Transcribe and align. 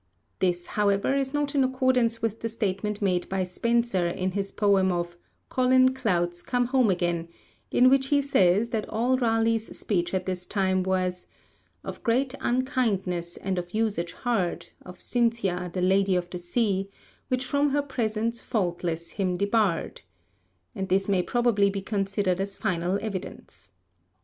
This, 0.39 0.65
however, 0.65 1.15
is 1.15 1.31
not 1.31 1.53
in 1.53 1.63
accordance 1.63 2.23
with 2.23 2.39
the 2.41 2.49
statement 2.49 3.03
made 3.03 3.29
by 3.29 3.43
Spenser 3.43 4.07
in 4.07 4.31
his 4.31 4.51
poem 4.51 4.91
of 4.91 5.15
Colin 5.47 5.93
Clout's 5.93 6.41
come 6.41 6.65
home 6.65 6.89
again, 6.89 7.27
in 7.69 7.87
which 7.87 8.07
he 8.07 8.19
says 8.19 8.69
that 8.69 8.89
all 8.89 9.15
Raleigh's 9.15 9.77
speech 9.77 10.15
at 10.15 10.25
this 10.25 10.47
time 10.47 10.81
was 10.81 11.27
Of 11.83 12.01
great 12.01 12.33
unkindness 12.41 13.37
and 13.37 13.59
of 13.59 13.75
usage 13.75 14.13
hard 14.13 14.69
Of 14.83 14.99
Cynthia, 14.99 15.69
the 15.71 15.83
Lady 15.83 16.15
of 16.15 16.31
the 16.31 16.39
Sea, 16.39 16.89
Which 17.27 17.45
from 17.45 17.69
her 17.69 17.83
presence 17.83 18.41
faultless 18.41 19.11
him 19.11 19.37
debarred, 19.37 20.01
and 20.73 20.89
this 20.89 21.07
may 21.07 21.21
probably 21.21 21.69
be 21.69 21.83
considered 21.83 22.41
as 22.41 22.57
final 22.57 22.97
evidence. 23.03 23.69